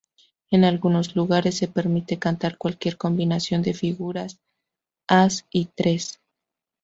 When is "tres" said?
5.75-6.19